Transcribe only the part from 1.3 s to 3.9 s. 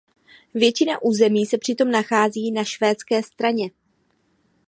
se přitom nachází na švédské straně.